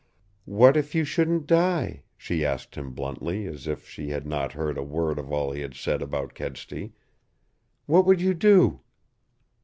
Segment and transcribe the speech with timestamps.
[0.49, 4.79] "What if you shouldn't die?" she asked him bluntly, as if she had not heard
[4.79, 6.93] a word of all he had said about Kedsty.
[7.85, 8.81] "What would you do?"